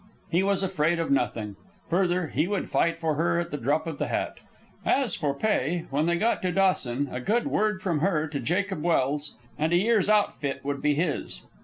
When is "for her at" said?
2.97-3.51